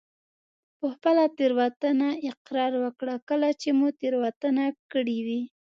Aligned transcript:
په 0.77 0.85
خپله 0.93 1.23
تېروتنه 1.37 2.09
اقرار 2.31 2.73
وکړه 2.83 3.15
کله 3.29 3.49
چې 3.61 3.69
مو 3.77 3.87
تېروتنه 3.99 4.65
کړي 4.91 5.17
وي. 5.25 5.41